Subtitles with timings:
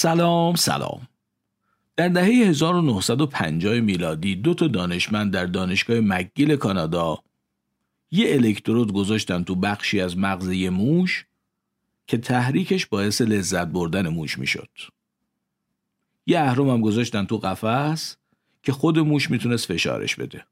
[0.00, 1.08] سلام سلام
[1.96, 7.18] در دهه 1950 میلادی دو تا دانشمند در دانشگاه مکگیل کانادا
[8.10, 11.26] یه الکترود گذاشتن تو بخشی از مغز یه موش
[12.06, 14.68] که تحریکش باعث لذت بردن موش می‌شد.
[16.26, 18.16] یه اهرم هم گذاشتن تو قفس
[18.62, 20.44] که خود موش می‌تونست فشارش بده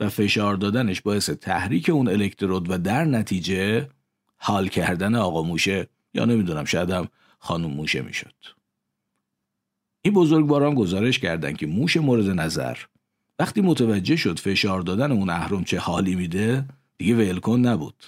[0.00, 3.88] و فشار دادنش باعث تحریک اون الکترود و در نتیجه
[4.36, 8.59] حال کردن آقا موشه یا نمی‌دونم شاید هم خانم موشه می‌شد.
[10.02, 12.76] این بزرگواران گزارش کردند که موش مورد نظر
[13.38, 16.64] وقتی متوجه شد فشار دادن اون اهرم چه حالی میده
[16.98, 18.04] دیگه ولکن نبود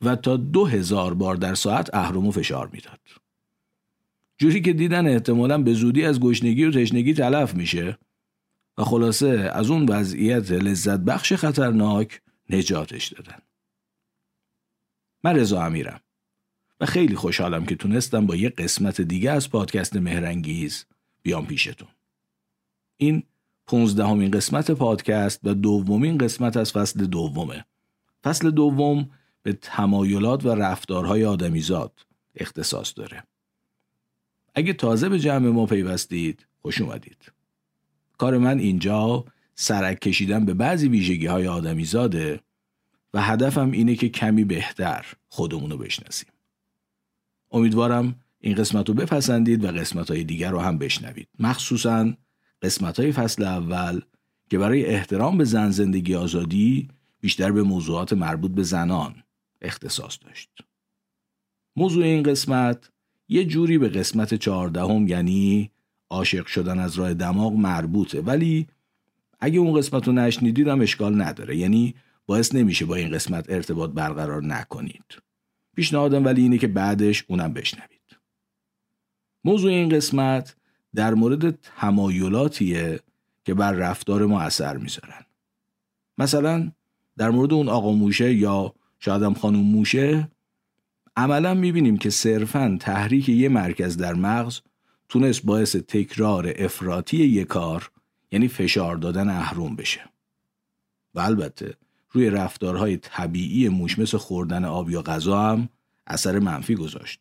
[0.00, 3.00] و تا دو هزار بار در ساعت اهرمو فشار می‌داد.
[4.38, 7.98] جوری که دیدن احتمالا به زودی از گشنگی و تشنگی تلف میشه
[8.78, 13.38] و خلاصه از اون وضعیت لذت بخش خطرناک نجاتش دادن.
[15.24, 16.00] من رضا امیرم
[16.80, 20.86] و خیلی خوشحالم که تونستم با یه قسمت دیگه از پادکست مهرنگیز
[21.22, 21.88] بیام پیشتون.
[22.96, 23.22] این
[23.66, 27.64] پونزدهمین قسمت پادکست و دومین قسمت از فصل دومه.
[28.24, 29.10] فصل دوم
[29.42, 33.24] به تمایلات و رفتارهای آدمیزاد اختصاص داره.
[34.54, 37.32] اگه تازه به جمع ما پیوستید خوش اومدید.
[38.18, 42.40] کار من اینجا سرک کشیدن به بعضی ویژگی های آدمیزاده
[43.14, 46.28] و هدفم اینه که کمی بهتر خودمونو بشناسیم.
[47.50, 48.14] امیدوارم
[48.44, 51.28] این قسمت رو بپسندید و قسمت های دیگر رو هم بشنوید.
[51.38, 52.12] مخصوصا
[52.62, 54.00] قسمت های فصل اول
[54.50, 56.88] که برای احترام به زن زندگی آزادی
[57.20, 59.14] بیشتر به موضوعات مربوط به زنان
[59.60, 60.50] اختصاص داشت.
[61.76, 62.90] موضوع این قسمت
[63.28, 65.70] یه جوری به قسمت چهاردهم یعنی
[66.10, 68.66] عاشق شدن از راه دماغ مربوطه ولی
[69.40, 71.94] اگه اون قسمت رو نشنیدید هم اشکال نداره یعنی
[72.26, 75.18] باعث نمیشه با این قسمت ارتباط برقرار نکنید.
[75.76, 77.91] پیشنهادم ولی اینه که بعدش اونم بشنوید.
[79.44, 80.56] موضوع این قسمت
[80.94, 83.00] در مورد تمایلاتیه
[83.44, 85.26] که بر رفتار ما اثر می‌ذارن.
[86.18, 86.72] مثلا
[87.16, 90.28] در مورد اون آقا موشه یا شاید هم خانوم موشه
[91.16, 94.60] عملا می‌بینیم که صرفا تحریک یه مرکز در مغز
[95.08, 97.90] تونست باعث تکرار افراطی یه کار
[98.32, 100.00] یعنی فشار دادن اهرم بشه.
[101.14, 101.74] و البته
[102.10, 105.68] روی رفتارهای طبیعی موش مثل خوردن آب یا غذا هم
[106.06, 107.20] اثر منفی گذاشت.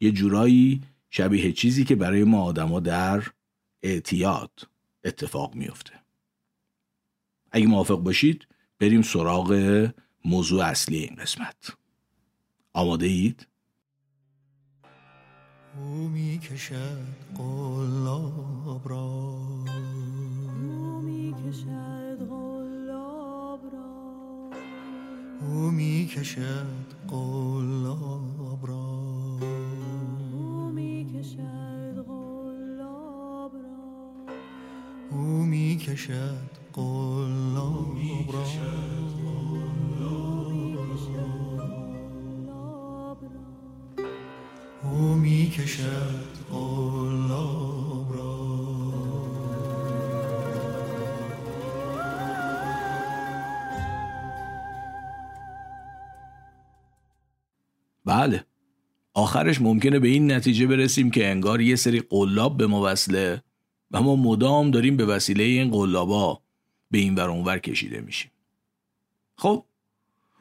[0.00, 3.22] یه جورایی شبیه چیزی که برای ما آدما در
[3.82, 4.68] اعتیاد
[5.04, 5.92] اتفاق میفته.
[7.50, 8.46] اگه موافق باشید
[8.78, 9.52] بریم سراغ
[10.24, 11.76] موضوع اصلی این قسمت.
[12.72, 13.46] آماده اید؟
[15.76, 18.98] او می کشد قلاب را
[20.62, 24.50] او می کشد قلاب را
[25.40, 28.97] او می کشد قلاب را
[35.10, 36.50] او می کشد
[46.50, 48.38] قلاب را.
[58.04, 58.44] بله.
[59.14, 63.42] آخرش ممکنه به این نتیجه برسیم که انگار یه سری قلاب به ما وصله.
[63.90, 66.42] و ما مدام داریم به وسیله این قلابا
[66.90, 68.30] به این ور اونور کشیده میشیم.
[69.36, 69.64] خب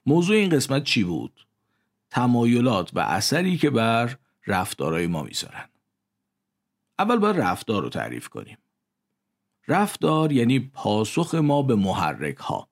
[0.05, 1.45] موضوع این قسمت چی بود؟
[2.09, 4.17] تمایلات و اثری که بر
[4.47, 5.69] رفتارهای ما می‌ذارن.
[6.99, 8.57] اول باید رفتار رو تعریف کنیم.
[9.67, 12.69] رفتار یعنی پاسخ ما به محرک ها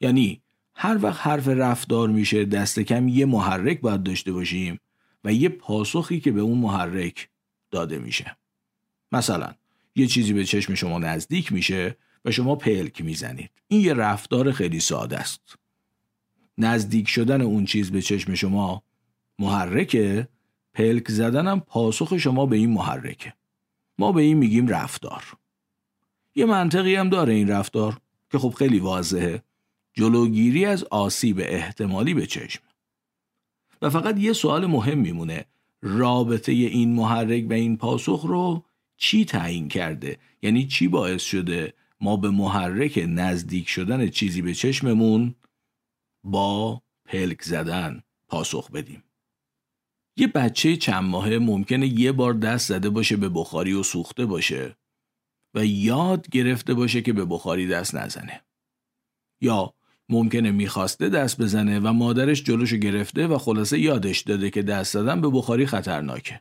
[0.00, 0.42] یعنی
[0.74, 4.80] هر وقت حرف رفتار میشه دست کم یه محرک باید داشته باشیم
[5.24, 7.28] و یه پاسخی که به اون محرک
[7.70, 8.36] داده میشه.
[9.12, 9.54] مثلا
[9.94, 13.50] یه چیزی به چشم شما نزدیک میشه و شما پلک می‌زنید.
[13.68, 15.58] این یه رفتار خیلی ساده است.
[16.58, 18.82] نزدیک شدن اون چیز به چشم شما
[19.38, 20.28] محرکه
[20.74, 23.34] پلک زدنم پاسخ شما به این محرکه.
[23.98, 25.24] ما به این میگیم رفتار.
[26.34, 28.00] یه منطقی هم داره این رفتار
[28.32, 29.42] که خب خیلی واضحه.
[29.92, 32.62] جلوگیری از آسیب احتمالی به چشم.
[33.82, 35.44] و فقط یه سوال مهم میمونه.
[35.82, 38.64] رابطه این محرک و این پاسخ رو
[39.00, 45.34] چی تعیین کرده؟ یعنی چی باعث شده ما به محرک نزدیک شدن چیزی به چشممون
[46.24, 49.04] با پلک زدن پاسخ بدیم؟
[50.16, 54.76] یه بچه چند ماهه ممکنه یه بار دست زده باشه به بخاری و سوخته باشه
[55.54, 58.40] و یاد گرفته باشه که به بخاری دست نزنه.
[59.40, 59.74] یا
[60.08, 65.20] ممکنه می‌خواسته دست بزنه و مادرش جلوشو گرفته و خلاصه یادش داده که دست زدن
[65.20, 66.40] به بخاری خطرناکه.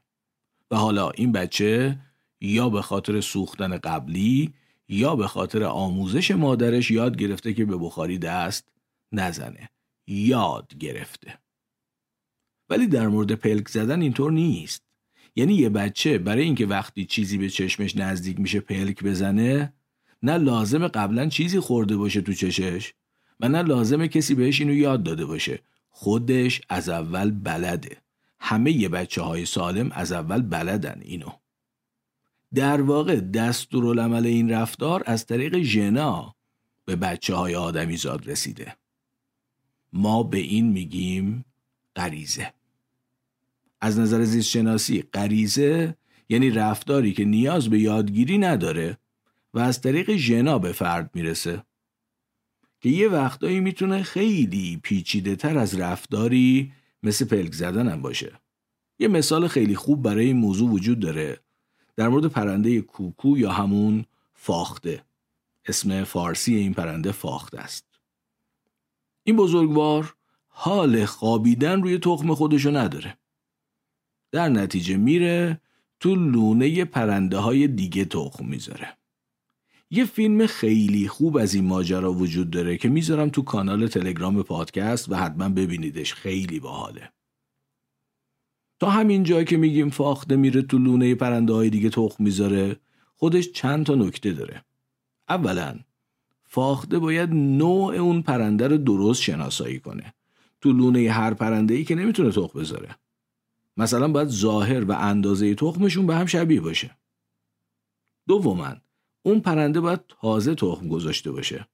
[0.71, 2.00] و حالا این بچه
[2.41, 4.53] یا به خاطر سوختن قبلی
[4.88, 8.68] یا به خاطر آموزش مادرش یاد گرفته که به بخاری دست
[9.12, 9.69] نزنه
[10.07, 11.38] یاد گرفته.
[12.69, 14.83] ولی در مورد پلک زدن اینطور نیست.
[15.36, 19.74] یعنی یه بچه برای اینکه وقتی چیزی به چشمش نزدیک میشه پلک بزنه
[20.24, 22.94] نه لازم قبلا چیزی خورده باشه تو چشش
[23.39, 25.59] و نه لازمه کسی بهش اینو یاد داده باشه.
[25.89, 27.97] خودش از اول بلده.
[28.39, 31.30] همه یه بچه های سالم از اول بلدن اینو.
[32.54, 36.36] در واقع دستورالعمل این رفتار از طریق ژنا
[36.86, 38.78] به بچه های آدمی زاد رسیده.
[39.94, 41.46] ما به این میگیم
[41.96, 42.54] غریزه.
[43.81, 45.96] از نظر زیست شناسی غریزه
[46.30, 48.98] یعنی رفتاری که نیاز به یادگیری نداره
[49.54, 51.63] و از طریق ژنا به فرد می‌رسه.
[52.81, 56.72] که یه وقتایی می‌تونه خیلی پیچیده تر از رفتاری
[57.04, 58.31] مثل پلک زدن هم باشه.
[59.00, 61.40] یه مثال خیلی خوب برای این موضوع وجود داره.
[62.00, 65.04] در مورد پرنده کوکو یا همون فاخته.
[65.66, 67.86] اسم فارسی این پرنده فاخته است.
[69.24, 70.16] این بزرگوار
[70.48, 73.18] حال خوابیدن روی تخم خودشو نداره.
[74.31, 75.62] در نتیجه میره
[76.00, 78.98] تو لونه پرنده های دیگه تخم می‌ذاره.
[79.92, 85.12] یه فیلم خیلی خوب از این ماجرا وجود داره که می‌ذارم تو کانال تلگرام پادکست
[85.12, 86.13] و حتما ببینیدش.
[86.13, 87.12] خیلی باحاله.
[88.79, 92.79] تا همین جایی که میگیم فاخته میره تو لونه پرنده های دیگه تخم می‌ذاره
[93.15, 94.63] خودش چند تا نکته داره.
[95.29, 95.79] اولا
[96.45, 100.13] فاخته باید نوع اون پرنده رو درست شناسایی کنه.
[100.61, 102.95] تو لونه هر پرنده ای که نمی‌تونه تخم بذاره.
[103.77, 106.97] مثلا باید ظاهر و اندازه تخمشون به هم شبیه باشه.
[108.27, 108.75] دوما
[109.21, 111.67] اون پرنده باید تازه تخم گذاشته باشه.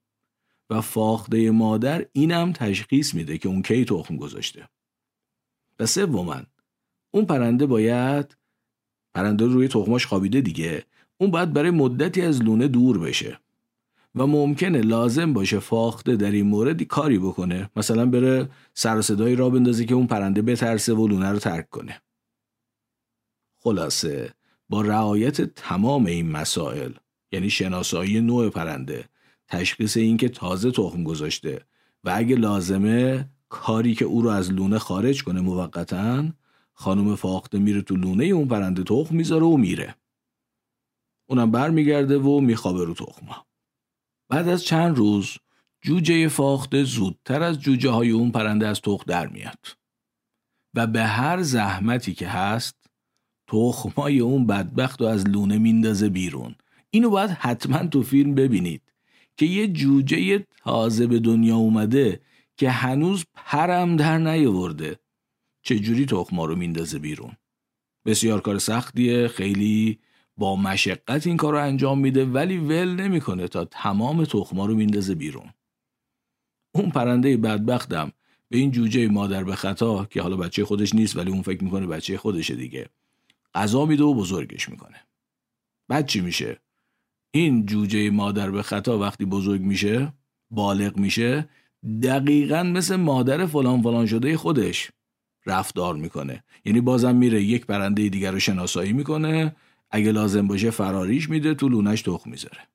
[0.70, 4.70] و فاخته مادر اینم تشخیص میده که اون کی تخم گذاشته.
[5.80, 6.42] و سوما
[7.16, 8.38] اون پرنده باید
[9.14, 10.86] پرنده روی تخماش خوابیده دیگه.
[11.18, 13.40] اون باید برای مدتی از لونه دور بشه.
[14.16, 17.70] و ممکنه لازم باشه فاخته در این مورد کاری بکنه.
[17.76, 22.02] مثلا بره سر صدایی را بندازه که اون پرنده بترسه و لونه رو ترک کنه.
[23.60, 24.34] خلاصه
[24.70, 26.92] با رعایت تمام این مسائل
[27.32, 29.06] یعنی شناسایی نوع پرنده
[29.48, 31.66] تشخیص اینکه تازه تخم گذاشته
[32.04, 36.26] و اگه لازمه کاری که او رو از لونه خارج کنه موقتا
[36.76, 39.96] خانم فاخته میره تو لونه اون پرنده تخم می‌ذاره و میره.
[41.30, 43.36] اونم برمیگرده و میخوابه رو تخمه
[44.30, 45.38] بعد از چند روز
[45.82, 49.60] جوجه فاخته زودتر از جوجه های اون پرنده از تخم در میاد.
[50.74, 52.86] و به هر زحمتی که هست
[53.48, 56.56] تخمای اون بدبخت و از لونه میندازه بیرون.
[56.90, 58.82] اینو باید حتما تو فیلم ببینید
[59.38, 62.22] که یه جوجه تازه به دنیا اومده
[62.58, 65.00] که هنوز پرم در نیاورده.
[65.66, 67.32] چجوری تخما رو میندازه بیرون؟
[68.06, 70.00] بسیار کار سختیه خیلی
[70.38, 75.16] با مشقت این کار رو انجام میده ولی ول نمی‌کنه تا تمام تخما رو میندازه
[75.16, 75.50] بیرون.
[76.76, 78.12] اون پرنده بدبختم
[78.50, 81.88] به این جوجه مادر به خطا که حالا بچه خودش نیست ولی اون فکر می‌کنه
[81.88, 82.90] بچه خودشه دیگه
[83.54, 84.98] غذا میده و بزرگش می‌کنه.
[85.88, 86.60] بعد چی میشه؟
[87.32, 90.14] این جوجه مادر به خطا وقتی بزرگ میشه
[90.52, 91.50] بالغ میشه
[92.04, 94.92] دقیقا مثل مادر فلان فلان شده خودش.
[95.46, 96.44] رفتار می‌کنه.
[96.66, 99.56] یعنی بازم میره یک پرنده دیگر رو شناسایی می‌کنه.
[99.92, 102.68] اگه لازم باشه فراریش میده تو لونش تخم می‌ذاره.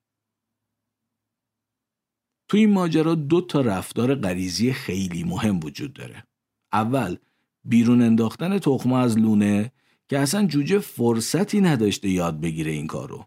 [2.49, 6.25] تو این ماجرا دو تا رفتار غریزی خیلی مهم وجود داره.
[6.73, 7.17] اول
[7.65, 9.73] بیرون انداختن تخم از لونه
[10.09, 13.27] که اصلا جوجه فرصتی نداشته یاد بگیره این کارو.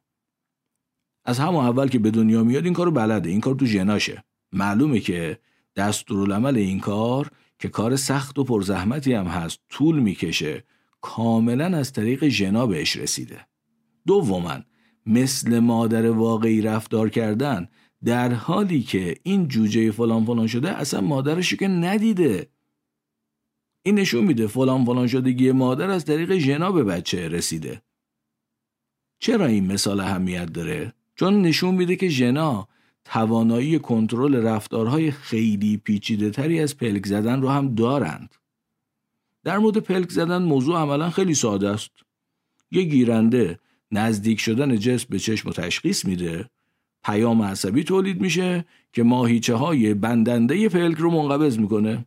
[1.25, 3.29] از همون اول که به دنیا میاد این کارو بلده.
[3.29, 4.23] این کار تو ژناشه.
[4.51, 5.39] معلومه که
[5.75, 7.31] دستورالعمل این کار
[7.63, 10.63] که کار سخت و پرزحمتی هم هست طول می‌کشه.
[11.01, 13.47] کاملا از طریق ژنا بهش رسیده.
[14.07, 14.59] دوما
[15.05, 17.67] مثل مادر واقعی رفتار کردن
[18.05, 22.49] در حالی که این جوجه فلان فلان شده اصلا مادرشو که ندیده.
[23.83, 27.81] این نشون میده فلان فلان شدگی مادر از طریق ژنا به بچه رسیده.
[29.19, 32.67] چرا این مثال اهمیت داره؟ چون نشون میده که ژنا
[33.05, 38.35] توانایی کنترل رفتارهای خیلی پیچیده تری از پلک زدن رو هم دارند.
[39.43, 41.91] در مورد پلک زدن موضوع عملا خیلی ساده است.
[42.71, 43.59] یه گیرنده
[43.91, 46.49] نزدیک شدن جسم به چشم و تشخیص میده.
[47.03, 52.05] پیام عصبی تولید میشه که ماهیچه های بندنده پلک رو منقبض می‌کنه.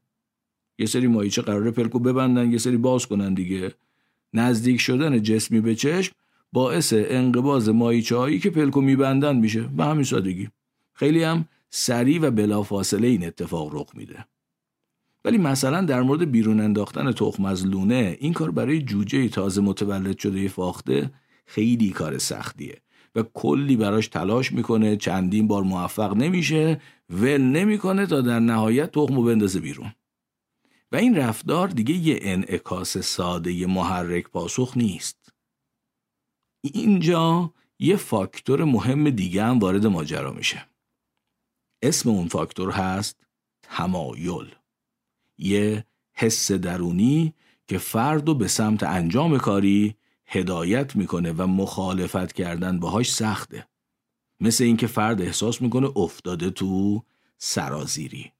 [0.78, 3.72] یه سری ماهیچه قراره پلک رو ببندن یه سری باز کنن دیگه.
[4.34, 6.12] نزدیک شدن جسمی به چشم
[6.52, 9.60] باعث انقباز ماهیچه هایی که پلکو میبندن میشه.
[9.60, 10.48] به همین سادگی.
[10.96, 14.26] خیلی هم سریع و بلافاصله این اتفاق رخ میده.
[15.24, 20.18] ولی مثلا در مورد بیرون انداختن تخم از لونه این کار برای جوجه تازه متولد
[20.18, 21.10] شده فاخته
[21.46, 22.80] خیلی کار سختیه
[23.14, 29.22] و کلی براش تلاش می‌کنه چندین بار موفق نمیشه ول نمی‌کنه تا در نهایت تخمو
[29.22, 29.92] بندازه بیرون.
[30.92, 35.32] و این رفتار دیگه یه انعکاس ساده محرک پاسخ نیست.
[36.62, 40.66] اینجا یه فاکتور مهم دیگه هم وارد ماجرا میشه.
[41.86, 43.16] اسم اون فاکتور هست
[43.62, 44.54] تمایل.
[45.38, 47.34] یه حس درونی
[47.66, 53.68] که فرد به سمت انجام کاری هدایت می‌کنه و مخالفت کردن باهاش سخته.
[54.40, 57.02] مثل اینکه فرد احساس می‌کنه افتاده تو
[57.38, 58.32] سرازیری.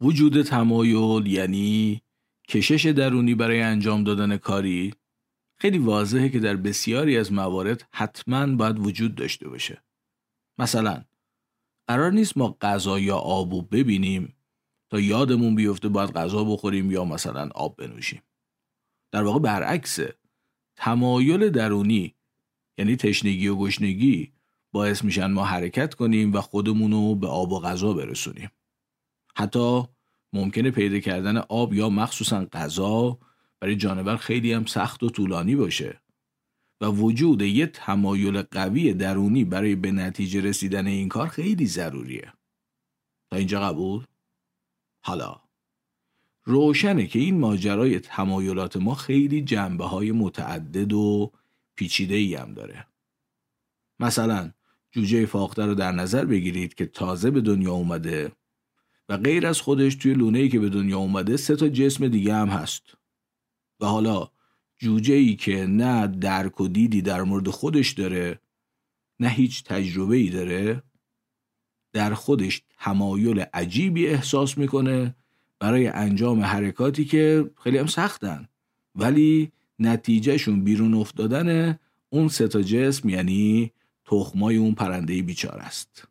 [0.00, 2.02] وجود تمایل یعنی
[2.48, 4.94] کشش درونی برای انجام دادن کاری
[5.60, 9.82] خیلی واضحه که در بسیاری از موارد حتما باید وجود داشته باشه.
[10.58, 11.04] مثلا
[11.86, 14.36] قرار نیست ما غذا یا آبو ببینیم
[14.90, 18.22] تا یادمون بیفته باید غذا بخوریم یا مثلا آب بنوشیم.
[19.12, 20.14] در واقع برعکسه.
[20.76, 22.14] تمایل درونی
[22.78, 24.32] یعنی تشنگی و گشنگی
[24.72, 28.50] باعث میشن ما حرکت کنیم و خودمونو به آب و غذا برسونیم.
[29.38, 29.82] حتی
[30.32, 33.18] ممکنه پیدا کردن آب یا مخصوصا غذا
[33.60, 36.00] برای جانور خیلی هم سخت و طولانی باشه.
[36.80, 42.32] و وجود یه تمایل قوی درونی برای به نتیجه رسیدن این کار خیلی ضروریه.
[43.30, 44.04] تا اینجا قبول؟
[45.04, 45.40] حالا.
[46.44, 51.32] روشنه که این ماجرای تمایلات ما خیلی جنبه های متعدد و
[51.76, 52.86] پیچیده ای هم داره.
[54.00, 54.52] مثلا
[54.90, 58.32] جوجه فاخته رو در نظر بگیرید که تازه به دنیا اومده
[59.08, 62.48] و غیر از خودش توی لونه که به دنیا اومده سه تا جسم دیگه هم
[62.48, 62.82] هست.
[63.80, 64.28] و حالا
[64.78, 68.40] جوجه ای که نه درک و دیدی در مورد خودش داره
[69.20, 70.82] نه هیچ تجربه ای داره
[71.92, 75.14] در خودش تمایل عجیبی احساس می‌کنه
[75.58, 78.48] برای انجام حرکاتی که خیلی هم سختن.
[78.94, 81.78] ولی نتیجهشون بیرون افتادن
[82.10, 83.72] اون سه تا جسم یعنی
[84.04, 86.08] تخمای اون پرنده بیچار است.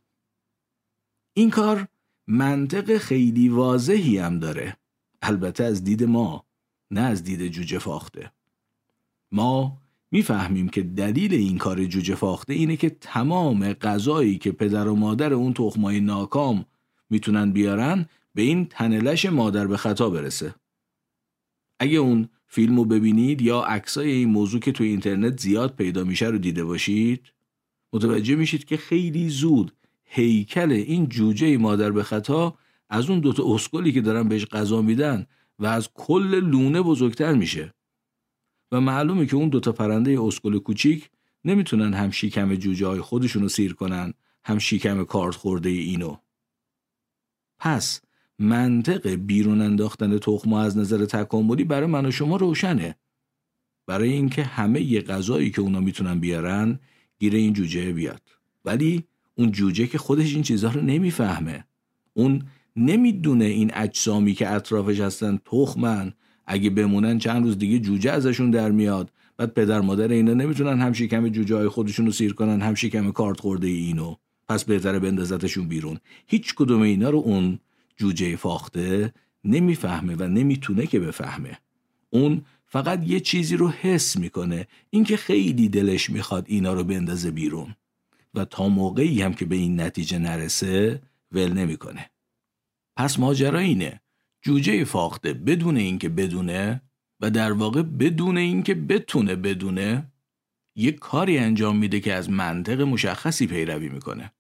[1.34, 1.88] این کار
[2.28, 4.78] منطق خیلی واضحی هم داره.
[5.22, 6.46] البته از دید ما
[6.92, 8.32] نه از دید جوجه فاخته.
[9.32, 9.78] ما
[10.12, 15.34] می‌فهمیم که دلیل این کار جوجه فاخته اینه که تمام غذایی که پدر و مادر
[15.34, 16.66] اون تخمای ناکام
[17.10, 20.56] می‌تونن بیارن به این تنلش مادر به خطا برسه.
[21.80, 26.38] اگه اون فیلمو ببینید یا عکسای این موضوع که توی اینترنت زیاد پیدا میشه رو
[26.38, 27.34] دیده باشید
[27.94, 29.77] متوجه میشید که خیلی زود
[30.08, 32.58] هیکل این جوجه مادر به خطا
[32.90, 35.26] از اون دوتا اسکلی که دارن بهش غذا میدن
[35.60, 37.74] و از کل لونه بزرگتر میشه.
[38.72, 41.10] و معلومه که اون دوتا پرنده اسکل کوچیک
[41.46, 46.18] نمی‌تونن هم شیکم جوجه های خودشون رو سیر کنن هم شیکم کارت خورده اینو.
[47.60, 48.02] پس
[48.40, 52.96] منطق بیرون انداختن تخم از نظر تکاملی برای من و شما روشنه.
[53.88, 56.80] برای اینکه همه یه غذایی که اونا می‌تونن بیارن
[57.20, 58.22] گیر این جوجه بیاد.
[58.66, 59.04] ولی
[59.38, 61.66] اون جوجه که خودش این چیزها رو نمی‌فهمه.
[62.14, 62.42] اون
[62.76, 66.14] نمی‌دونه این اجسامی که اطرافش هستن تخمن.
[66.46, 69.12] اگه بمونن چند روز دیگه جوجه ازشون در میاد.
[69.38, 73.12] بعد پدر مادر اینا نمی‌تونن هم شکم جوجه های خودشون رو سیر کنن هم شکم
[73.12, 74.16] کارت خورده اینو.
[74.48, 75.98] پس بهتره بندازتشون بیرون.
[76.28, 77.60] هیچ کدوم اینا رو اون
[77.98, 79.14] جوجه فاخته
[79.44, 81.58] نمی‌فهمه و نمی‌تونه که بفهمه.
[82.10, 84.68] اون فقط یه چیزی رو حس می‌کنه.
[84.90, 87.76] اینکه خیلی دلش می‌خواد اینا رو بندازه بیرون.
[88.34, 92.10] و تا موقعی هم که به این نتیجه نرسه ول نمی‌کنه.
[92.98, 94.02] پس ماجرا اینه
[94.42, 96.82] جوجه فاخته بدون اینکه بدونه
[97.20, 100.12] و در واقع بدون اینکه بتونه بدونه
[100.76, 104.32] یک کاری انجام میده که از منطق مشخصی پیروی می‌کنه.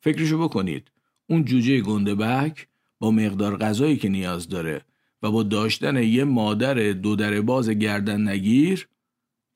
[0.00, 0.90] فکرشو بکنید.
[1.26, 4.84] اون جوجه گنده‌بک با مقدار غذایی که نیاز داره
[5.22, 8.88] و با داشتن یه مادر دو در باز گردن نگیر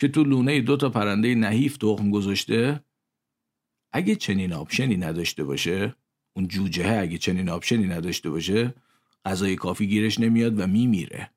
[0.01, 2.81] که تو لونه دو تا پرنده نحیف تخم گذاشته
[3.93, 5.95] اگه چنین option ی نداشته باشه
[6.37, 8.75] اون جوجه اگه چنین option ی نداشته باشه
[9.25, 11.31] غذای کافی گیرش نمیاد و میمیره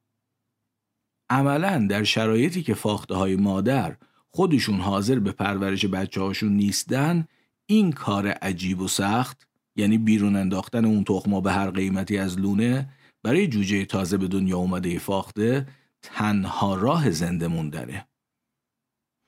[1.30, 3.98] عملا در شرایطی که فاخته های مادر
[4.30, 7.28] خودشون حاضر به پرورش بچه هاشون نیستن
[7.66, 12.90] این کار عجیب و سخت یعنی بیرون انداختن اون تخما به هر قیمتی از لونه
[13.24, 15.68] برای جوجه تازه به دنیا اومده فاخته
[16.02, 18.08] تنها راه زنده موندنه.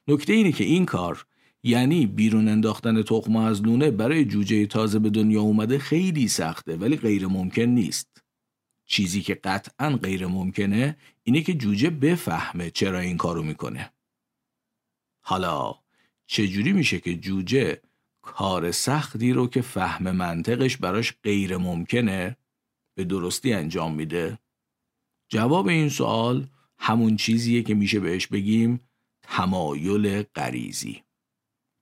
[0.07, 1.25] نکته اینه که این کار
[1.63, 6.97] یعنی بیرون انداختن تخما از لونه برای جوجه تازه به دنیا اومده خیلی سخته ولی
[6.97, 8.23] غیر ممکن نیست.
[8.85, 13.93] چیزی که قطعا غیر ممکنه اینه که جوجه بفهمه چرا این کارو می‌کنه.
[15.21, 15.75] حالا
[16.27, 17.81] چجوری میشه که جوجه
[18.21, 22.37] کار سختی رو که فهم منطقش براش غیر ممکنه
[22.95, 24.39] به درستی انجام میده؟
[25.29, 28.79] جواب این سوال همون چیزیه که میشه بهش بگیم
[29.21, 31.03] تمایل غریزی.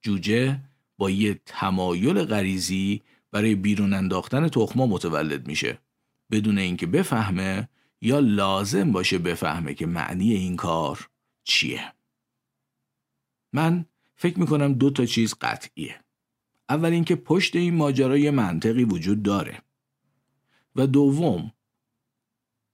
[0.01, 0.59] جوجه
[0.97, 5.79] با یه تمایل غریزی برای بیرون انداختن تخما متولد میشه.
[6.31, 7.69] بدون اینکه بفهمه
[8.01, 11.09] یا لازم باشه بفهمه که معنی این کار
[11.43, 11.93] چیه.
[13.53, 15.99] من فکر می‌کنم دو تا چیز قطعیه.
[16.69, 19.61] اول اینکه پشت این ماجرا یه منطقی وجود داره.
[20.75, 21.51] و دوم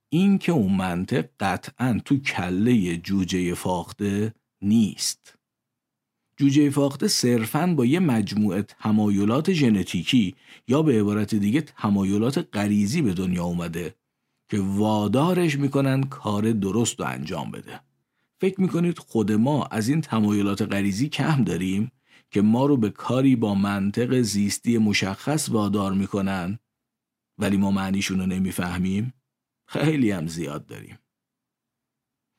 [0.08, 5.37] این که اون منطق قطعا تو کله جوجه فاخته نیست.
[6.38, 10.34] جوجه فاخته صرفاً با یه مجموعه تمایلات ژنتیکی
[10.68, 13.94] یا به عبارت دیگه تمایلات غریزی به دنیا اومده
[14.50, 17.80] که وادارش می‌کنن کار درست رو انجام بده.
[18.40, 21.92] فکر می‌کنید خود ما از این تمایلات غریزی کم داریم
[22.30, 26.58] که ما رو به کاری با منطق زیستی مشخص وادار می‌کنن
[27.38, 29.14] ولی ما معنیشون رو نمی‌فهمیم؟
[29.66, 30.98] خیلی هم زیاد داریم.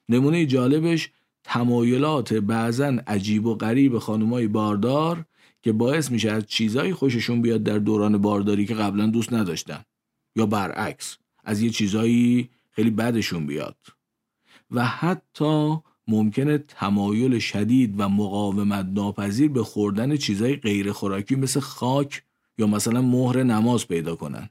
[0.09, 1.11] نمونه جالبش
[1.43, 5.25] تمایلات بعضا عجیب و غریب خانمای باردار
[5.61, 9.83] که باعث میشه از چیزایی خوششون بیاد در دوران بارداری که قبلا دوست نداشتن.
[10.35, 13.77] یا برعکس از یه چیزایی خیلی بدشون بیاد.
[14.71, 22.23] و حتی ممکنه تمایل شدید و مقاومت ناپذیر به خوردن چیزای غیر خوراکی مثل خاک
[22.57, 24.49] یا مثلا مهر نماز پیدا کنن.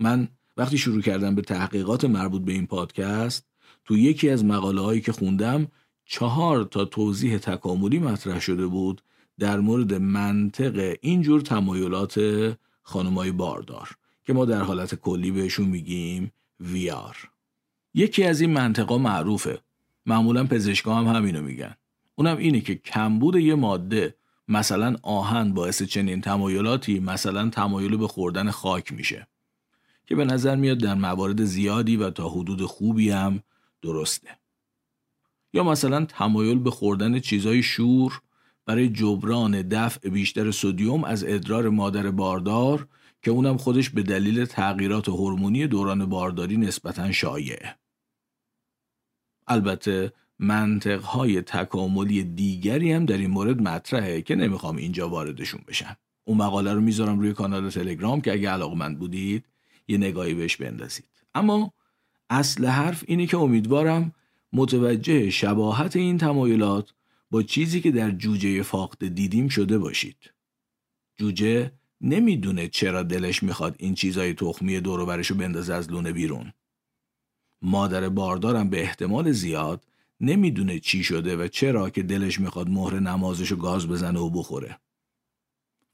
[0.00, 3.51] من وقتی شروع کردم به تحقیقات مربوط به این پادکست
[3.84, 5.66] تو یکی از مقاله هایی که خوندم
[6.04, 9.02] چهار تا توضیح تکاملی مطرح شده بود
[9.38, 12.20] در مورد منطق اینجور تمایلات
[12.82, 13.90] خانمای باردار
[14.24, 17.16] که ما در حالت کلی بهشون میگیم ویار
[17.94, 19.58] یکی از این منطقا معروفه.
[20.06, 21.74] معمولا پزشکا هم همینو میگن.
[22.14, 24.14] اونم اینه که کمبود یه ماده
[24.48, 29.26] مثلا آهن باعث چنین تمایلاتی مثلا تمایل به خوردن خاک میشه.
[30.06, 33.42] که به نظر میاد در موارد زیادی و تا حدود خوبی هم
[33.82, 34.28] درسته
[35.52, 38.20] یا مثلا تمایل به خوردن چیزای شور
[38.66, 42.88] برای جبران دفع بیشتر سودیوم از ادرار مادر باردار
[43.22, 47.74] که اونم خودش به دلیل تغییرات هورمونی دوران بارداری نسبتا شایعه.
[49.46, 55.96] البته منطقهای تکاملی دیگری هم در این مورد مطرحه که نمی‌خوام اینجا واردشون بشم.
[56.24, 59.44] اون مقاله رو می‌ذارم روی کانال تلگرام که اگه علاقمند بودید
[59.88, 61.08] یه نگاهی بهش بندازید.
[61.34, 61.72] اما
[62.32, 64.12] اصل حرف اینه که امیدوارم
[64.52, 66.94] متوجه شباهت این تمایلات
[67.30, 70.32] با چیزی که در جوجه فاقده دیدیم شده باشید.
[71.16, 76.52] جوجه نمی‌دونه چرا دلش می‌خواد این چیزای تخمی دور برشو بندازه از لونه بیرون.
[77.62, 79.84] مادر باردارم به احتمال زیاد
[80.20, 84.78] نمی‌دونه چی شده و چرا که دلش می‌خواد مهر نمازشو گاز بزنه و بخوره.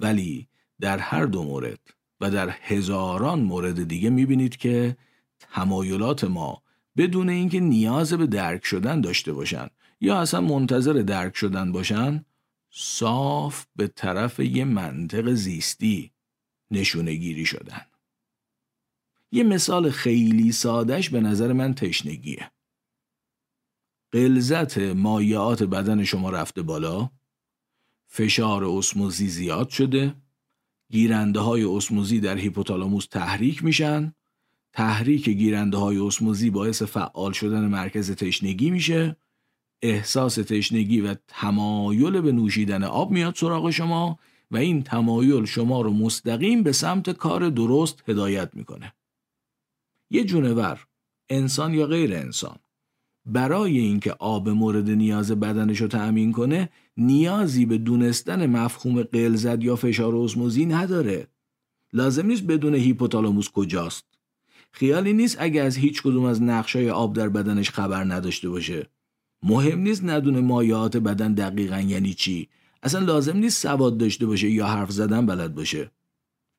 [0.00, 0.48] ولی
[0.80, 1.80] در هر دو مورد
[2.20, 4.96] و در هزاران مورد دیگه می‌بینید که
[5.40, 6.62] تمایلات ما
[6.96, 9.68] بدون اینکه نیاز به درک شدن داشته باشن
[10.00, 12.24] یا اصلا منتظر درک شدن باشن
[12.70, 16.12] صاف به طرف یه منطق زیستی
[16.70, 17.86] نشونه گیری شدن.
[19.32, 22.50] یه مثال خیلی سادش به نظر من تشنگیه.
[24.12, 27.10] قلزت مایعات بدن شما رفته بالا
[28.06, 30.14] فشار اسموزی زیاد شده
[30.90, 34.14] گیرنده های اسموزی در هیپوتالاموس تحریک میشن
[34.72, 39.16] تحریک گیرنده های اسموزی باعث فعال شدن مرکز تشنگی میشه.
[39.82, 44.18] احساس تشنگی و تمایل به نوشیدن آب میاد سراغ شما
[44.50, 48.94] و این تمایل شما رو مستقیم به سمت کار درست هدایت می‌کنه.
[50.10, 50.86] یه جونور
[51.30, 52.58] انسان یا غیر انسان؟
[53.26, 59.76] برای اینکه آب مورد نیاز بدنش رو تأمین کنه نیازی به دونستن مفهوم قلزت یا
[59.76, 61.28] فشار ازموزی نداره.
[61.92, 64.17] لازم نیست بدون هیپوتالاموس کجاست.
[64.72, 68.90] خیالی نیست اگه از هیچ کدوم از نقشای آب در بدنش خبر نداشته باشه.
[69.42, 72.48] مهم نیست ندونه مایعات بدن دقیقا یعنی چی.
[72.82, 75.90] اصلا لازم نیست سواد داشته باشه یا حرف زدن بلد باشه.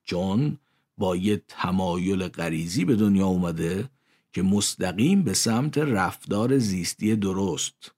[0.03, 0.57] چون
[0.97, 3.89] با یه تمایل غریزی به دنیا اومده
[4.33, 7.91] که مستقیم به سمت رفتار زیستی درست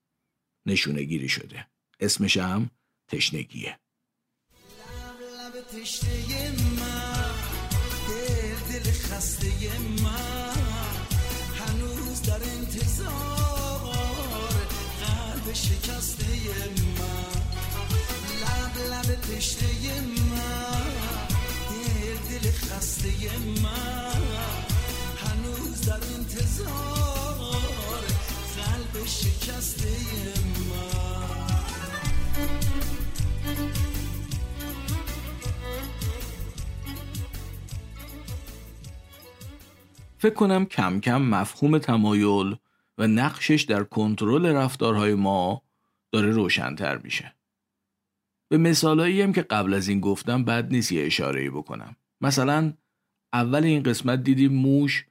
[0.66, 1.68] نشونه گیری شده.
[2.00, 2.70] اسمش هم
[3.08, 3.78] تشنگیه.
[9.72, 9.91] هنوز
[15.82, 16.26] شکسته
[17.00, 17.42] من.
[18.42, 20.86] لب لب تشنه من.
[21.70, 23.12] دل دل خسته
[23.64, 24.22] من.
[25.18, 28.02] هنوز در انتظار
[28.58, 29.98] قلب شکسته
[30.70, 31.52] من.
[40.18, 42.56] فکر کنم کم کم مفهوم تمایل
[42.98, 45.62] و نقشش در کنترل رفتارهای ما
[46.12, 47.36] داره روشنتر میشه.
[48.50, 51.96] به مثالایی هم که قبل از این گفتم بد نیست یه اشاره بکنم.
[52.22, 52.74] مثلا
[53.34, 55.06] اول این قسمت دیدیم موش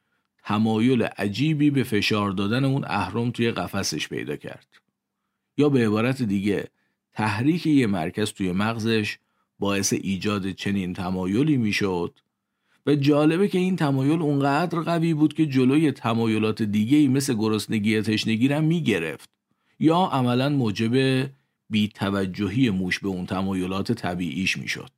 [0.44, 4.66] تمایل عجیبی به فشار دادن اون اهرم توی قفسش پیدا کرد.
[5.56, 6.68] یا به عبارت دیگه
[7.12, 9.18] تحریک یه مرکز توی مغزش
[9.58, 12.18] باعث ایجاد چنین تمایلی می‌شد
[12.86, 18.02] و جالبه که این تمایل اونقدر قوی بود که جلوی تمایلات دیگه ای مثل گرسنگی
[18.02, 19.30] تشنگی را می‌گرفت
[19.81, 21.27] یا عملا موجب
[21.71, 24.90] بیتوجهی موش به اون تمایلات طبیعیش می‌شد.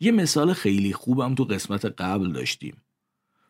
[0.00, 2.76] یه مثال خیلی خوبم تو قسمت قبل داشتیم.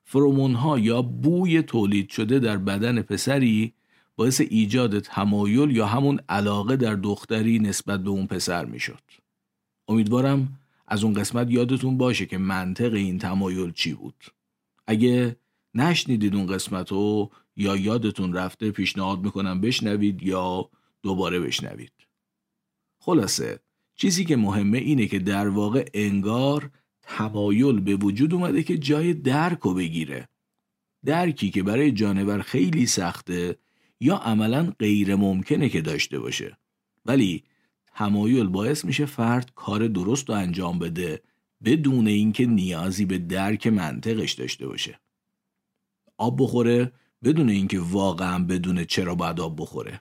[0.05, 3.73] فرومون ها یا بوی تولید شده در بدن پسری
[4.17, 9.03] باعث ایجاد تمایل یا همون علاقه در دختری نسبت به اون پسر می‌شد.
[9.89, 14.25] امیدوارم از اون قسمت یادتون باشه که منطق این تمایل چی بود
[14.87, 15.37] اگه
[15.75, 20.71] نشنیدید اون قسمت رو یا یادتون رفته پیشنهاد می‌کنم بشنوید یا
[21.03, 21.93] دوباره بشنوید.
[22.99, 23.61] خلاصه
[23.95, 26.71] چیزی که مهمه اینه که در واقع انگار
[27.03, 30.29] تمایل به وجود اومده که جای درک رو بگیره.
[31.05, 33.59] درکی که برای جانور خیلی سخته
[34.01, 36.59] یا عملا غیر ممکنه که داشته باشه.
[37.07, 37.45] ولی
[37.95, 41.23] تمایل باعث میشه فرد کار درست رو انجام بده
[41.65, 45.01] بدون اینکه نیازی به درک منطقش داشته باشه.
[46.23, 46.93] آب بخوره
[47.25, 50.01] بدون اینکه واقعا بدون چرا باید آب بخوره.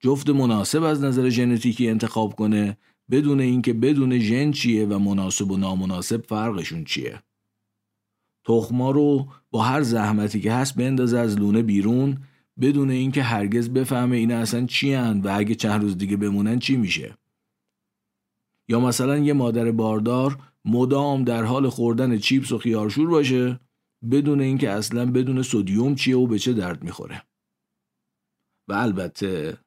[0.00, 2.78] جفت مناسب از نظر ژنتیکی انتخاب کنه
[3.10, 7.22] بدون اینکه بدون ژن چیه و مناسب و نامناسب فرقشون چیه.
[8.44, 12.18] تخما رو با هر زحمتی که هست بندازه از لونه بیرون
[12.60, 16.76] بدون اینکه هرگز بفهمه اینا اصلا چی هن و اگه چند روز دیگه بمونن چی
[16.76, 17.18] میشه.
[18.68, 23.60] یا مثلا یه مادر باردار مدام در حال خوردن چیپس و خیارشور باشه
[24.10, 27.22] بدون اینکه اصلا بدون سودیوم چیه و به چه درد می‌خوره
[28.68, 29.58] و البته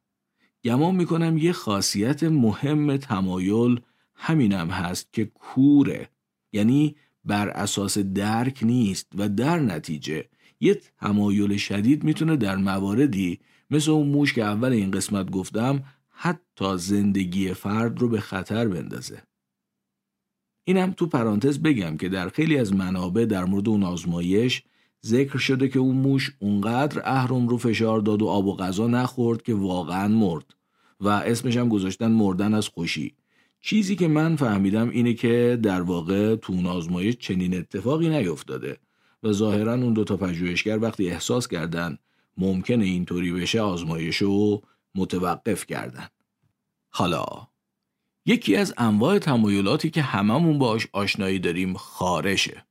[0.63, 3.79] گمان می‌کنم یه خاصیت مهم تمایل
[4.15, 6.09] همینم هست که کوره
[6.53, 13.39] یعنی بر اساس درک نیست و در نتیجه یه تمایل شدید می‌تونه در مواردی
[13.69, 19.23] مثل اون موش که اول این قسمت گفتم حتی زندگی فرد رو به خطر بندازه.
[20.63, 24.63] اینم تو پرانتز بگم که در خیلی از منابع در مورد اون آزمایش
[25.05, 29.41] ذکر شده که اون موش اونقدر اهرم رو فشار داد و آب و غذا نخورد
[29.41, 30.45] که واقعا مرد
[30.99, 33.15] و اسمش هم گذاشتن مردن از خوشی.
[33.61, 38.77] چیزی که من فهمیدم اینه که در واقع تو اون آزمایش چنین اتفاقی نیفتاده
[39.23, 41.97] و ظاهرا اون دوتا پژوهشگر وقتی احساس کردن
[42.37, 44.61] ممکنه اینطوری بشه آزمایش رو
[44.95, 46.07] متوقف کردن.
[46.89, 47.25] حالا
[48.25, 52.65] یکی از انواع تمایلاتی که هممون باش آشنایی داریم خارشه.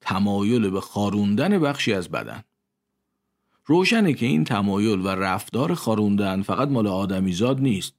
[0.00, 2.44] تمایل به خاروندن بخشی از بدن.
[3.66, 7.94] روشنه که این تمایل و رفتار خاروندن فقط مال آدمیزاد نیست.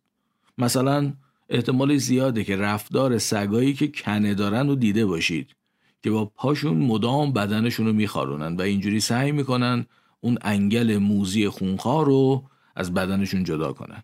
[0.58, 1.14] مثلا
[1.50, 5.56] احتمال زیاده که رفتار سگایی که کنه دارن رو دیده باشید
[6.04, 9.86] که با پاشون مدام بدنشون رو میخارونن و اینجوری سعی می‌کنن
[10.22, 12.44] اون انگل موزی خونخوار رو
[12.76, 14.04] از بدنشون جدا کنن.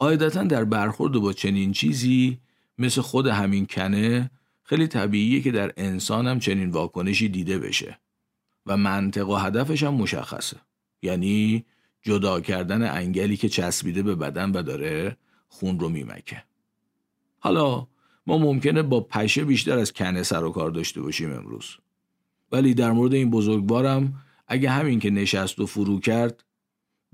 [0.00, 2.38] قاعدتا در برخورد با چنین چیزی
[2.78, 4.30] مثل خود همین کنه
[4.62, 7.98] خیلی طبیعیه که در انسان هم چنین واکنشی دیده بشه
[8.66, 10.56] و منطق و هدفش هم مشخصه.
[11.02, 11.64] یعنی
[12.02, 15.16] جدا کردن انگلی که چسبیده به بدن و داره
[15.48, 16.42] خون رو میمکه.
[17.38, 17.86] حالا
[18.26, 21.76] ما ممکنه با پشه بیشتر از کنه سر و کار داشته باشیم امروز.
[22.52, 26.44] ولی در مورد این بزرگوارم اگه همین که نشست و فرو کرد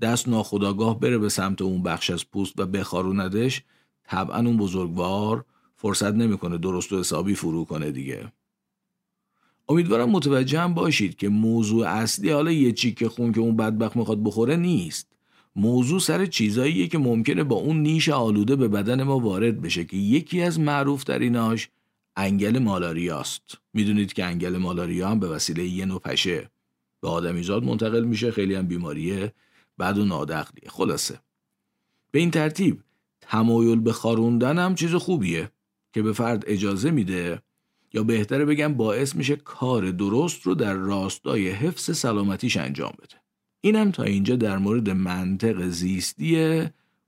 [0.01, 3.61] دست ناخداگاه بره به سمت اون بخش از پوست و بخاروندش
[4.03, 8.31] طبعا اون بزرگوار فرصت نمی‌کنه درست و حسابی فرو کنه دیگه.
[9.69, 14.23] امیدوارم متوجه هم باشید که موضوع اصلی حالا یه چیک خون که اون بدبخت می‌خواد
[14.23, 15.07] بخوره نیست.
[15.55, 19.97] موضوع سر چیزاییه که ممکنه با اون نیش آلوده به بدن ما وارد بشه که
[19.97, 21.69] یکی از معروف تریناش
[22.15, 23.57] انگل مالاریاست.
[23.73, 26.49] می‌دونید که انگل مالاریا هم به وسیله یه نوع پشه
[27.01, 29.33] به آدمیزاد منتقل میشه خیلی هم بیماریه.
[29.77, 30.05] بعد و
[30.69, 31.19] خلاصه.
[32.11, 32.83] به این ترتیب
[33.21, 35.51] تمایل به خاروندن هم چیز خوبیه
[35.93, 37.41] که به فرد اجازه میده
[37.93, 43.15] یا بهتره بگم باعث میشه کار درست رو در راستای حفظ سلامتیش انجام بده.
[43.61, 46.63] اینم تا اینجا در مورد منطق زیستی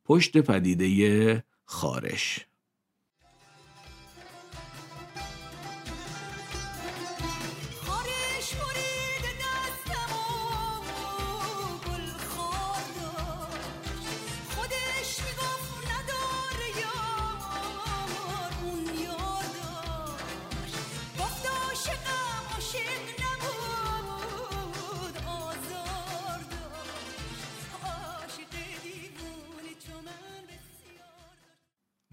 [0.06, 2.46] پشت پدیده خارش.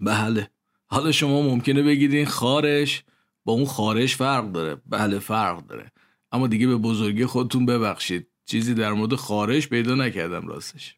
[0.07, 0.49] بله.
[0.85, 3.03] حالا شما ممکنه بگید این خارش.
[3.45, 4.75] با اون خارش فرق داره.
[4.85, 5.91] بله فرق داره.
[6.31, 8.27] اما دیگه به بزرگی خودتون ببخشید.
[8.45, 10.95] چیزی در مورد خارش پیدا نکردم راستش.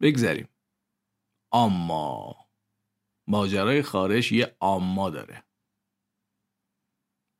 [0.00, 0.48] بگذریم.
[1.52, 2.36] اما
[3.26, 5.44] ماجرای خارش یه اما داره.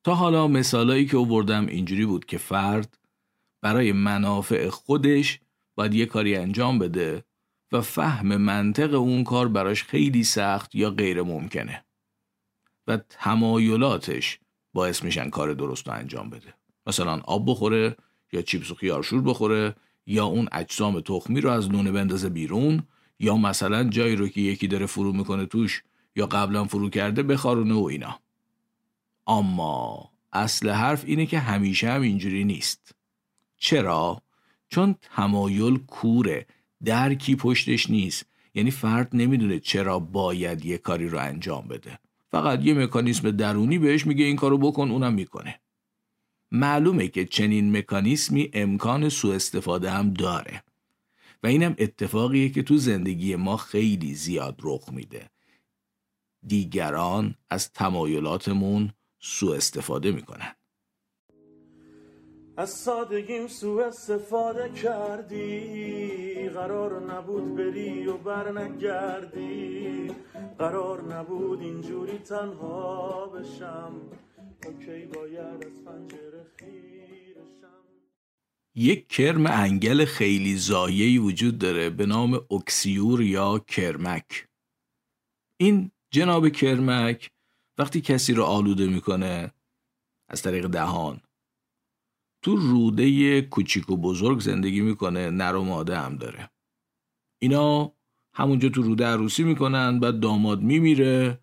[0.04, 2.98] تا حالا مثالایی که اووردم اینجوری بود که فرد
[3.60, 5.40] برای منافع خودش
[5.74, 7.24] باید یه کاری انجام بده
[7.74, 11.84] و فهم منطق اون کار براش خیلی سخت یا غیر ممکنه.
[12.86, 14.38] و تمایلاتش
[14.72, 16.54] باعث میشن کار درست رو انجام بده.
[16.86, 17.96] مثلا آب بخوره
[18.32, 19.74] یا چیپس و خیارشور بخوره
[20.06, 22.82] یا اون اجسام تخمی رو از لونه بندازه بیرون
[23.18, 25.82] یا مثلا جایی رو که یکی داره فرو می‌کنه توش
[26.16, 28.20] یا قبلا فرو کرده بخارونه و اینا.
[29.26, 32.94] اما اصل حرف اینه که همیشه هم اینجوری نیست.
[33.56, 34.22] چرا؟
[34.68, 36.46] چون تمایل کوره.
[36.84, 38.26] درکی پشتش نیست.
[38.54, 41.98] یعنی فرد نمی‌دونه چرا باید یه کاری رو انجام بده.
[42.30, 45.60] فقط یه مکانیسم درونی بهش میگه این کارو بکن اونم می‌کنه.
[46.52, 50.62] معلومه که چنین مکانیسمی امکان سوء استفاده هم داره.
[51.42, 55.30] و اینم اتفاقیه که تو زندگی ما خیلی زیاد رخ میده.
[56.46, 60.54] دیگران از تمایلاتمون سوء استفاده می‌کنن.
[62.56, 66.48] از سادگیم سو استفاده کردی.
[66.48, 70.10] قرار نبود بری و برنگردی.
[70.58, 73.92] قرار نبود اینجوری تنها بشم.
[74.66, 77.84] OK باید از پنجره خیره شم
[78.74, 84.48] یک کرم انگل خیلی ضایعی وجود داره به نام اکسیور یا کرمک.
[85.56, 87.30] این جناب کرمک
[87.78, 89.52] وقتی کسی رو آلوده می‌کنه
[90.28, 91.20] از طریق دهان
[92.44, 96.50] تو روده کوچیک و بزرگ زندگی می‌کنه نر و ماده هم داره.
[97.38, 97.92] اینا
[98.34, 101.40] همونجا تو روده عروسی می‌کنن بعد داماد میمیره.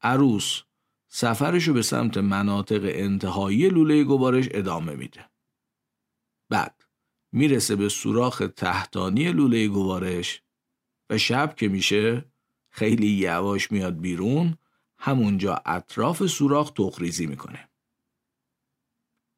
[0.00, 0.62] عروس
[1.08, 5.30] سفرشو به سمت مناطق انتهایی لوله گوارش ادامه میده.
[6.48, 6.84] بعد
[7.32, 10.42] می‌رسه به سوراخ تحتانی لوله گوارش
[11.10, 12.24] و شب که میشه
[12.70, 14.58] خیلی یواش میاد بیرون
[14.98, 17.68] همونجا اطراف سوراخ تخریزی می‌کنه.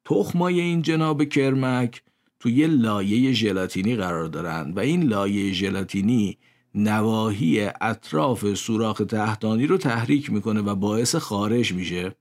[0.09, 2.03] تخمای این جناب کرمک
[2.39, 6.37] توی لایه ژلاتینی قرار دارند و این لایه ژلاتینی
[6.75, 12.15] نواحی اطراف سوراخ تحتانی رو تحریک می‌کنه و باعث خارش میشه.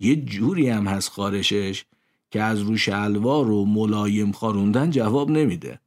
[0.00, 1.84] یه جوری هم هست خارشش
[2.30, 5.80] که از رو شلوار و ملایم خاروندن جواب نمیده.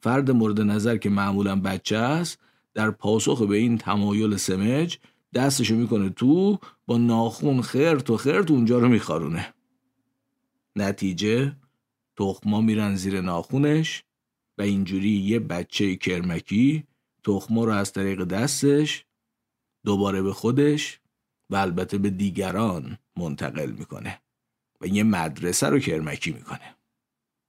[0.00, 2.38] فرد مورد نظر که معمولا بچه است
[2.74, 4.98] در پاسخ به این تمایل سمج
[5.34, 9.54] دستشو می‌کنه تو با ناخون خرت و خرت اونجا رو میخارونه.
[10.76, 11.56] نتیجه
[12.16, 14.04] تخما میرن زیر ناخونش
[14.58, 16.84] و اینجوری یه بچه کرمکی
[17.24, 19.04] تخما رو از طریق دستش
[19.84, 21.00] دوباره به خودش
[21.50, 24.20] و البته به دیگران منتقل می‌کنه
[24.80, 26.76] و یه مدرسه رو کرمکی می‌کنه.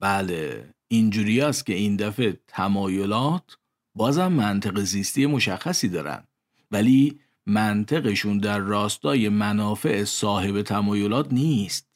[0.00, 3.58] بله اینجوری است که این دفعه تمایلات
[3.94, 6.24] بازم منطق زیستی مشخصی دارن
[6.70, 11.91] ولی منطقشون در راستای منافع صاحب تمایلات نیست.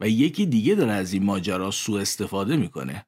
[0.00, 3.06] و یکی دیگه داره از این ماجرا سوء استفاده می‌کنه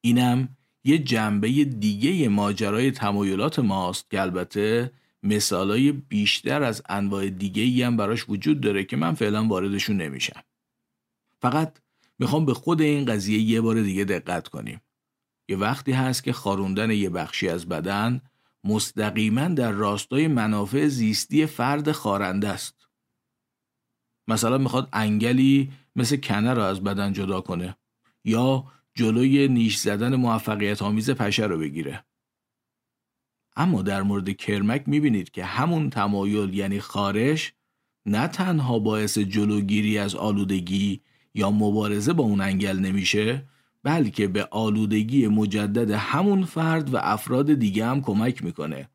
[0.00, 7.82] اینم یه جنبه دیگه ماجرای تمایلات ماست که البته مثالای بیشتر از انواع دیگه ای
[7.82, 10.42] هم براش وجود داره که من فعلا واردشون نمیشم
[11.42, 11.78] فقط
[12.18, 14.80] می‌خوام به خود این قضیه یه بار دیگه دقت کنیم.
[15.48, 18.20] یه وقتی هست که خاروندن یه بخشی از بدن
[18.64, 22.75] مستقیما در راستای منافع زیستی فرد خارنده است.
[24.28, 27.76] مثلا می‌خواد انگلی مثل کنه را از بدن جدا کنه
[28.24, 32.04] یا جلوی نیش زدن موفقیت آمیز پشه رو بگیره.
[33.56, 37.52] اما در مورد کرمک می‌بینید که همون تمایل یعنی خارش
[38.06, 41.00] نه تنها باعث جلوگیری از آلودگی
[41.34, 43.48] یا مبارزه با اون انگل نمیشه
[43.82, 48.88] بلکه به آلودگی مجدد همون فرد و افراد دیگه هم کمک می‌کنه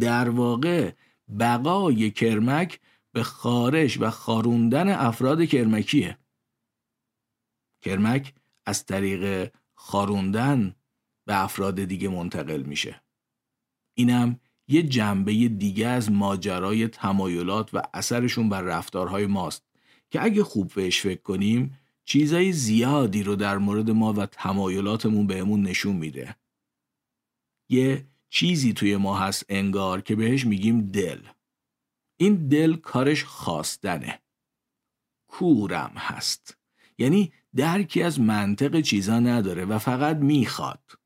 [0.00, 0.92] در واقع
[1.38, 2.80] بقای کرمک
[3.12, 6.18] به خارش و خاروندن افراد کرمکیه
[7.82, 8.34] کرمک
[8.66, 10.74] از طریق خاروندن
[11.26, 13.02] به افراد دیگه منتقل میشه
[13.94, 19.64] اینم یه جنبه دیگه از ماجرای تمایلات و اثرشون بر رفتارهای ماست
[20.10, 25.62] که اگه خوب بهش فکر کنیم چیزای زیادی رو در مورد ما و تمایلاتمون بهمون
[25.62, 26.36] نشون میده.
[27.68, 31.20] یه چیزی توی ما هست انگار که بهش میگیم دل.
[32.20, 34.18] این دل کارش خواستنه.
[35.28, 36.58] کورم هست.
[36.98, 40.98] یعنی درکی از منطق چیزا نداره و فقط می‌خواد.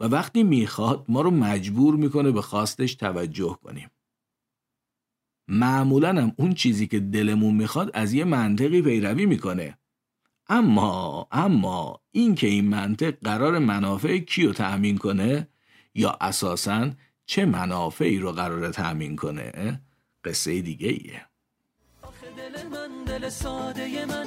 [0.00, 3.90] و وقتی می‌خواد ما رو مجبور می‌کنه به خواستش توجه کنیم.
[5.48, 9.78] معمولا هم اون چیزی که دلمون می‌خواد از یه منطقی پیروی می‌کنه.
[10.48, 15.48] اما اما این که این منطق قرار منافع کیو تأمین کنه
[15.94, 16.90] یا اساسا
[17.26, 19.80] چه منافعی رو قرار تأمین کنه
[20.24, 21.26] قصه دیگه ایه.
[22.02, 24.26] آخه دل من دل ساده من.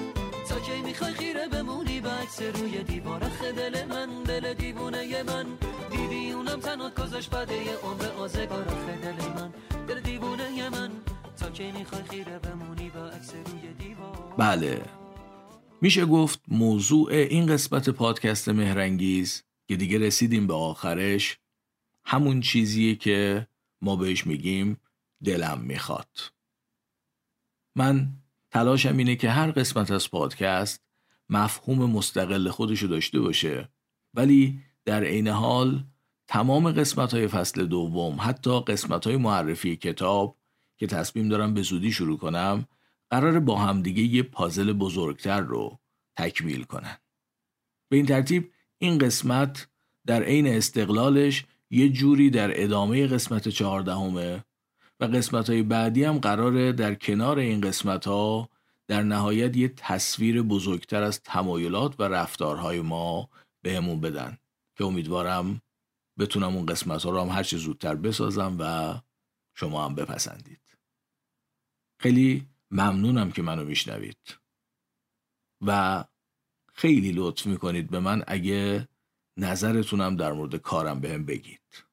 [0.49, 3.23] تا کی می‌خوای خیره بمونی به عکس روی دیوار.
[3.23, 5.45] آخه دل من دل دیوونه من.
[5.91, 8.67] دیدی اونم تنات گذاشت بده عمر آزگار.
[8.67, 9.53] آخه دل من
[9.88, 10.91] دل دیوونه من.
[11.39, 14.34] تا کی می‌خوای خیره بمونی به عکس روی دیوار.
[14.38, 14.81] بله.
[15.81, 21.38] میشه گفت موضوع این قسمت پادکست مهرنگیز که دیگه رسیدیم به آخرش
[22.05, 23.47] همون چیزیه که
[23.81, 24.77] ما بهش میگیم
[25.25, 26.19] دلم می‌خواد
[27.75, 28.09] من
[28.51, 30.85] تلاشم اینه که هر قسمت از پادکست
[31.29, 33.69] مفهوم مستقل خودشو داشته باشه
[34.13, 35.83] ولی در عین حال
[36.27, 40.38] تمام قسمت های فصل دوم حتی قسمت های معرفی کتاب
[40.77, 42.67] که تصمیم دارم به زودی شروع کنم
[43.09, 45.79] قرار با همدیگه یه پازل بزرگتر رو
[46.17, 46.97] تکمیل کنن.
[47.89, 49.67] به این ترتیب این قسمت
[50.05, 54.43] در عین استقلالش یه جوری در ادامه قسمت چهاردهمه
[54.99, 58.49] و قسمت های بعدی هم قراره در کنار این قسمت ها
[58.88, 63.29] در نهایت یه تصویر بزرگتر از تمایلات و رفتارهای ما
[63.62, 64.38] بهمون بدن
[64.77, 65.62] که امیدوارم
[66.19, 68.95] بتونم اون قسمت ها رو هم هرچه زودتر بسازم و
[69.53, 70.62] شما هم بپسندید.
[71.99, 74.38] خیلی ممنونم که منو میشنوید
[75.62, 76.03] و
[76.73, 78.88] خیلی لطف می‌کنید به من اگه
[79.38, 81.86] نظرتونم در مورد کارم بهم بگید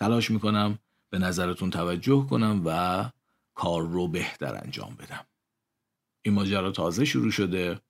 [0.00, 0.78] تلاش می‌کنم
[1.10, 3.10] به نظرتون توجه کنم و
[3.54, 5.26] کار رو بهتر انجام بدم.
[6.22, 7.80] این ماجرا تازه شروع شده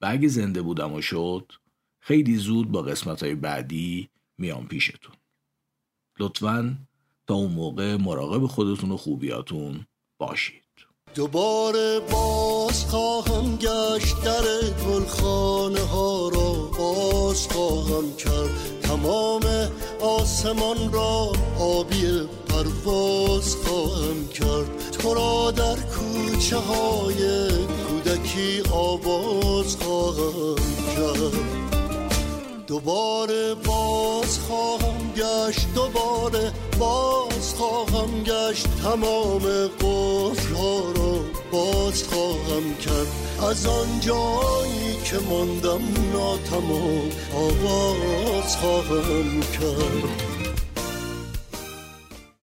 [0.00, 1.52] و اگه زنده بودم و شد
[2.00, 5.14] خیلی زود با قسمت های بعدی میام پیشتون.
[6.18, 6.78] لطفا
[7.26, 9.86] تا اون موقع مراقب خودتون و خوبیاتون
[10.18, 10.64] باشید.
[11.14, 14.44] دوباره باز خواهم گشت در
[14.84, 16.70] گلخانه ها را.
[16.78, 19.42] باز خواهم کرد تمام
[20.20, 24.90] آسمان را آبی پرواز خواهم کرد.
[24.90, 27.48] تو را در کوچه های
[27.88, 30.56] کودکی آواز خواهم
[30.96, 31.64] کرد.
[32.66, 38.66] دوباره باز خواهم گشت دوباره باز خواهم گشت.
[38.82, 39.42] تمام
[39.80, 43.06] قفل ها را باز خواهم کرد.
[43.50, 45.80] از آن جایی که ماندم
[46.12, 50.33] ناتمام آواز خواهم کرد.